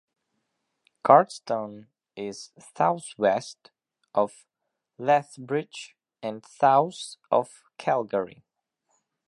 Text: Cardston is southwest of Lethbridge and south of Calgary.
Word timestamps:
Cardston 1.05 1.85
is 2.15 2.51
southwest 2.75 3.69
of 4.15 4.47
Lethbridge 4.97 5.95
and 6.23 6.43
south 6.43 7.17
of 7.29 7.61
Calgary. 7.77 8.43